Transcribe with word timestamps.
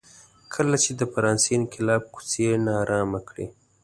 کله 0.53 0.75
چې 0.83 0.91
د 0.99 1.01
فرانسې 1.13 1.49
انقلاب 1.57 2.03
کوڅې 2.13 2.47
نا 2.65 2.73
ارامه 2.83 3.19
کړې. 3.27 3.45